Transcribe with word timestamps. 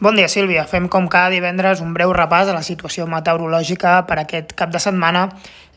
Bon 0.00 0.14
dia, 0.14 0.28
Sílvia. 0.30 0.62
Fem 0.62 0.84
com 0.86 1.08
cada 1.10 1.26
divendres 1.34 1.80
un 1.82 1.90
breu 1.90 2.12
repàs 2.14 2.46
de 2.46 2.52
la 2.54 2.62
situació 2.62 3.08
meteorològica 3.10 3.96
per 4.06 4.20
aquest 4.20 4.52
cap 4.54 4.70
de 4.70 4.78
setmana. 4.78 5.24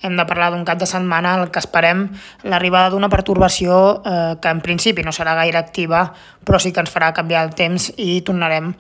Hem 0.06 0.14
de 0.14 0.26
parlar 0.30 0.52
d'un 0.54 0.62
cap 0.62 0.78
de 0.78 0.86
setmana 0.86 1.32
en 1.34 1.48
el 1.48 1.50
que 1.50 1.58
esperem 1.58 2.04
l'arribada 2.46 2.92
d'una 2.94 3.10
pertorbació 3.10 3.80
eh, 4.06 4.36
que 4.38 4.54
en 4.54 4.62
principi 4.62 5.02
no 5.02 5.10
serà 5.10 5.34
gaire 5.40 5.58
activa, 5.58 6.04
però 6.46 6.62
sí 6.62 6.70
que 6.70 6.84
ens 6.86 6.94
farà 6.94 7.10
canviar 7.18 7.48
el 7.48 7.56
temps 7.58 7.90
i 7.98 8.22
tornarem 8.22 8.76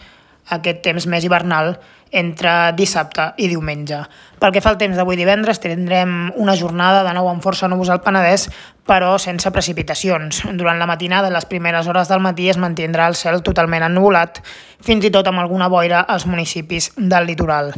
aquest 0.50 0.82
temps 0.82 1.08
més 1.08 1.23
hivernal 1.23 1.76
entre 2.12 2.73
dissabte 2.76 3.30
i 3.40 3.48
diumenge. 3.48 4.02
Pel 4.41 4.52
que 4.52 4.62
fa 4.62 4.73
al 4.73 4.78
temps 4.82 4.98
d'avui 5.00 5.16
divendres, 5.16 5.62
tindrem 5.64 6.32
una 6.36 6.58
jornada 6.60 7.05
de 7.08 7.14
nou 7.16 7.30
amb 7.32 7.44
força 7.44 7.70
núvols 7.71 7.91
al 7.94 8.02
Penedès, 8.04 8.50
però 8.88 9.14
sense 9.22 9.48
precipitacions. 9.54 10.41
Durant 10.59 10.80
la 10.82 10.90
matinada 10.90 11.32
les 11.32 11.48
primeres 11.48 11.88
hores 11.88 12.12
del 12.12 12.20
matí 12.20 12.50
es 12.52 12.59
mantindrà 12.59 13.08
el 13.08 13.16
cel 13.16 13.40
totalment 13.46 13.86
ennubulat, 13.88 14.41
fins 14.84 15.08
i 15.08 15.12
tot 15.14 15.30
amb 15.32 15.40
alguna 15.40 15.70
boira 15.72 16.02
als 16.02 16.27
municipis 16.27 16.92
del 16.98 17.30
litoral. 17.31 17.72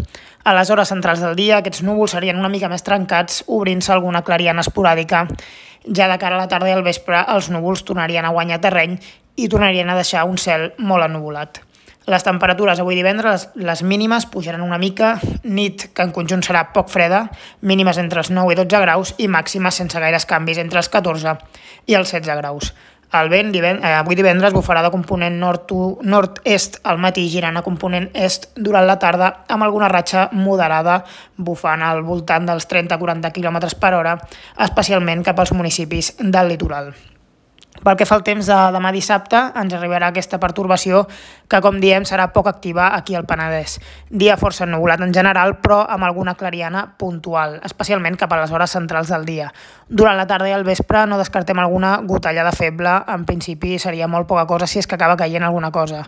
A 0.44 0.56
les 0.58 0.72
hores 0.74 0.90
centrals 0.90 1.22
del 1.24 1.38
dia, 1.38 1.60
aquests 1.60 1.84
núvols 1.86 2.16
serien 2.18 2.40
una 2.40 2.52
mica 2.52 2.72
més 2.72 2.84
trencats, 2.84 3.44
obrint-se 3.48 3.94
alguna 3.94 4.24
clariana 4.26 4.66
esporàdica. 4.66 5.28
Ja 5.84 6.08
de 6.10 6.18
cara 6.18 6.40
a 6.40 6.42
la 6.42 6.50
tarda 6.50 6.72
i 6.72 6.74
al 6.74 6.84
vespre, 6.84 7.22
els 7.28 7.52
núvols 7.52 7.86
tornarien 7.86 8.26
a 8.26 8.34
guanyar 8.34 8.60
terreny 8.64 8.98
i 9.36 9.48
tornarien 9.50 9.90
a 9.90 10.00
deixar 10.00 10.26
un 10.26 10.40
cel 10.42 10.72
molt 10.80 11.06
ennubulat. 11.06 11.62
Les 12.06 12.24
temperatures 12.24 12.80
avui 12.84 12.98
divendres, 13.00 13.48
les, 13.56 13.66
les 13.66 13.84
mínimes 13.88 14.26
pujaran 14.28 14.64
una 14.66 14.78
mica, 14.78 15.16
nit 15.44 15.88
que 15.96 16.04
en 16.04 16.12
conjunt 16.12 16.44
serà 16.44 16.66
poc 16.76 16.90
freda, 16.92 17.30
mínimes 17.62 18.00
entre 18.02 18.20
els 18.20 18.32
9 18.34 18.52
i 18.52 18.58
12 18.60 18.82
graus 18.84 19.14
i 19.24 19.30
màximes 19.32 19.80
sense 19.80 20.02
gaires 20.04 20.28
canvis 20.28 20.60
entre 20.60 20.84
els 20.84 20.92
14 20.92 21.38
i 21.88 21.96
els 21.96 22.12
16 22.12 22.42
graus. 22.42 22.74
El 23.14 23.30
vent 23.30 23.52
divend 23.54 23.84
eh, 23.86 23.94
avui 23.94 24.18
divendres 24.18 24.56
bufarà 24.56 24.82
de 24.82 24.90
component 24.92 25.38
nord-est 25.38 26.80
al 26.90 26.98
matí 26.98 27.28
girant 27.30 27.60
a 27.60 27.64
component 27.64 28.10
est 28.18 28.50
durant 28.58 28.88
la 28.90 28.98
tarda 29.00 29.30
amb 29.54 29.68
alguna 29.68 29.92
ratxa 29.94 30.28
moderada 30.34 31.04
bufant 31.38 31.86
al 31.86 32.02
voltant 32.04 32.50
dels 32.50 32.68
30-40 32.68 33.32
km 33.38 33.64
per 33.80 33.96
hora, 34.02 34.18
especialment 34.68 35.24
cap 35.24 35.40
als 35.40 35.54
municipis 35.54 36.16
del 36.20 36.56
litoral. 36.56 36.96
Pel 37.84 37.98
que 38.00 38.06
fa 38.08 38.16
al 38.16 38.24
temps 38.24 38.48
de 38.48 38.58
demà 38.72 38.94
dissabte, 38.96 39.40
ens 39.60 39.74
arribarà 39.76 40.08
aquesta 40.14 40.40
pertorbació 40.40 41.02
que, 41.52 41.60
com 41.64 41.82
diem, 41.84 42.06
serà 42.08 42.30
poc 42.32 42.48
activa 42.48 42.94
aquí 42.96 43.18
al 43.20 43.26
Penedès. 43.28 43.76
Dia 44.10 44.38
força 44.40 44.64
ennubulat 44.64 45.04
en 45.04 45.12
general, 45.16 45.58
però 45.60 45.82
amb 45.84 46.08
alguna 46.08 46.38
clariana 46.40 46.86
puntual, 46.98 47.58
especialment 47.68 48.16
cap 48.22 48.32
a 48.32 48.40
les 48.40 48.54
hores 48.56 48.72
centrals 48.78 49.12
del 49.12 49.28
dia. 49.28 49.50
Durant 49.90 50.16
la 50.16 50.28
tarda 50.30 50.48
i 50.48 50.56
al 50.56 50.64
vespre 50.64 51.04
no 51.12 51.20
descartem 51.20 51.60
alguna 51.60 51.98
gotellada 52.08 52.56
feble, 52.56 52.96
en 53.04 53.28
principi 53.28 53.76
seria 53.80 54.08
molt 54.08 54.32
poca 54.32 54.48
cosa 54.48 54.70
si 54.70 54.80
és 54.80 54.88
que 54.88 54.96
acaba 54.96 55.20
caient 55.20 55.44
alguna 55.44 55.72
cosa. 55.76 56.06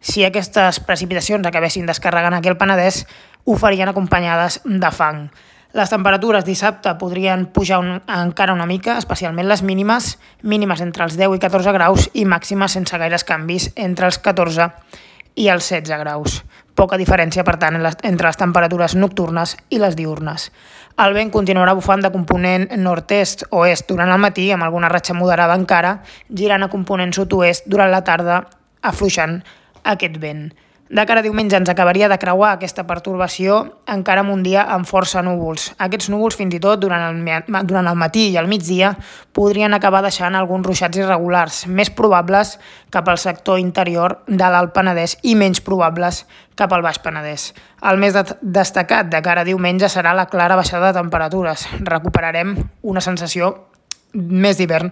Si 0.00 0.24
aquestes 0.24 0.80
precipitacions 0.80 1.44
acabessin 1.46 1.84
descarregant 1.84 2.38
aquí 2.38 2.48
al 2.48 2.56
Penedès, 2.56 3.04
ho 3.44 3.60
farien 3.60 3.92
acompanyades 3.92 4.62
de 4.64 4.90
fang. 4.96 5.26
Les 5.72 5.86
temperatures 5.86 6.42
dissabte 6.42 6.96
podrien 6.98 7.44
pujar 7.54 7.78
un, 7.78 8.00
encara 8.10 8.56
una 8.56 8.66
mica, 8.66 8.96
especialment 8.98 9.46
les 9.46 9.62
mínimes, 9.62 10.16
mínimes 10.42 10.80
entre 10.82 11.04
els 11.06 11.14
10 11.14 11.36
i 11.36 11.42
14 11.42 11.74
graus 11.76 12.08
i 12.12 12.24
màximes 12.26 12.74
sense 12.74 12.98
gaires 12.98 13.22
canvis 13.28 13.68
entre 13.76 14.08
els 14.10 14.18
14 14.18 14.66
i 15.38 15.46
els 15.46 15.68
16 15.70 16.00
graus. 16.02 16.40
Poca 16.74 16.98
diferència, 16.98 17.44
per 17.46 17.54
tant, 17.62 17.78
entre 17.78 18.26
les 18.26 18.40
temperatures 18.40 18.96
nocturnes 18.98 19.54
i 19.70 19.78
les 19.78 19.94
diurnes. 19.94 20.48
El 20.98 21.14
vent 21.14 21.30
continuarà 21.30 21.76
bufant 21.78 22.02
de 22.02 22.10
component 22.10 22.66
nord-est 22.80 23.46
o 23.54 23.62
est 23.64 23.86
durant 23.86 24.10
el 24.10 24.18
matí, 24.18 24.48
amb 24.50 24.66
alguna 24.66 24.90
ratxa 24.90 25.14
moderada 25.14 25.54
encara, 25.54 26.00
girant 26.34 26.66
a 26.66 26.70
component 26.72 27.14
sud-oest 27.14 27.70
durant 27.70 27.92
la 27.94 28.02
tarda, 28.02 28.42
afluixant 28.82 29.38
aquest 29.94 30.18
vent. 30.18 30.48
De 30.90 31.04
cara 31.06 31.20
a 31.20 31.22
diumenge 31.22 31.54
ens 31.54 31.68
acabaria 31.70 32.08
de 32.10 32.16
creuar 32.18 32.48
aquesta 32.56 32.82
pertorbació 32.82 33.60
encara 33.94 34.24
amb 34.24 34.32
un 34.32 34.40
dia 34.42 34.64
amb 34.74 34.88
força 34.90 35.22
núvols. 35.22 35.68
Aquests 35.78 36.10
núvols, 36.10 36.34
fins 36.34 36.56
i 36.56 36.58
tot 36.58 36.82
durant 36.82 37.04
el, 37.06 37.44
durant 37.70 37.86
el 37.86 37.94
matí 37.94 38.24
i 38.32 38.38
el 38.40 38.50
migdia, 38.50 38.96
podrien 39.30 39.70
acabar 39.70 40.02
deixant 40.02 40.34
alguns 40.34 40.66
ruixats 40.66 40.98
irregulars, 40.98 41.60
més 41.70 41.94
probables 41.94 42.56
cap 42.90 43.06
al 43.06 43.22
sector 43.22 43.62
interior 43.62 44.18
de 44.26 44.50
l'Alt 44.50 44.74
Penedès 44.74 45.14
i 45.22 45.36
menys 45.38 45.62
probables 45.62 46.24
cap 46.58 46.74
al 46.74 46.82
Baix 46.82 46.98
Penedès. 46.98 47.52
El 47.86 48.02
més 48.02 48.18
de 48.18 48.26
destacat 48.42 49.14
de 49.14 49.22
cara 49.22 49.46
a 49.46 49.48
diumenge 49.48 49.86
serà 49.86 50.10
la 50.10 50.26
clara 50.26 50.58
baixada 50.58 50.90
de 50.90 50.98
temperatures. 50.98 51.68
Recuperarem 51.86 52.56
una 52.82 53.00
sensació 53.00 53.69
més 54.14 54.58
d'hivern 54.58 54.90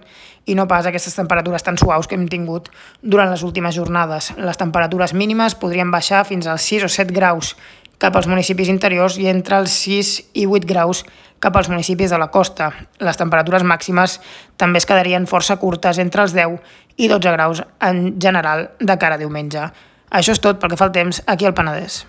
i 0.49 0.55
no 0.55 0.67
pas 0.67 0.87
aquestes 0.87 1.15
temperatures 1.15 1.63
tan 1.65 1.77
suaus 1.77 2.07
que 2.07 2.15
hem 2.17 2.27
tingut 2.31 2.69
durant 3.01 3.29
les 3.29 3.43
últimes 3.43 3.75
jornades. 3.75 4.31
Les 4.37 4.57
temperatures 4.57 5.13
mínimes 5.13 5.55
podrien 5.59 5.91
baixar 5.91 6.25
fins 6.25 6.47
als 6.47 6.65
6 6.71 6.87
o 6.87 6.89
7 6.89 7.13
graus 7.13 7.55
cap 7.99 8.15
als 8.15 8.29
municipis 8.31 8.71
interiors 8.71 9.17
i 9.19 9.27
entre 9.27 9.59
els 9.59 9.75
6 9.83 10.13
i 10.39 10.47
8 10.47 10.65
graus 10.65 11.03
cap 11.43 11.55
als 11.55 11.69
municipis 11.71 12.11
de 12.11 12.19
la 12.19 12.31
costa. 12.31 12.71
Les 12.99 13.19
temperatures 13.19 13.63
màximes 13.63 14.19
també 14.57 14.79
es 14.79 14.87
quedarien 14.87 15.27
força 15.27 15.59
curtes 15.59 15.99
entre 15.99 16.23
els 16.23 16.35
10 16.35 16.59
i 16.97 17.11
12 17.11 17.35
graus 17.35 17.63
en 17.79 18.19
general 18.19 18.69
de 18.79 18.97
cara 18.97 19.19
a 19.19 19.21
diumenge. 19.21 19.69
Això 20.09 20.33
és 20.33 20.43
tot 20.43 20.59
pel 20.59 20.73
que 20.73 20.79
fa 20.79 20.89
al 20.89 20.95
temps 20.95 21.23
aquí 21.27 21.45
al 21.45 21.55
Penedès. 21.55 22.03